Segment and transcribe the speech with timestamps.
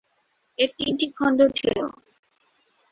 [0.59, 1.77] এর তিনটি খন্ড ছিল।